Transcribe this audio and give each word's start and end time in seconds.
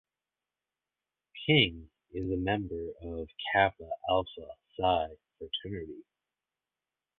King 1.45 1.91
is 2.11 2.31
a 2.31 2.35
member 2.35 2.87
of 3.03 3.29
Kappa 3.53 3.87
Alpha 4.09 4.47
Psi 4.75 5.09
fraternity. 5.37 6.01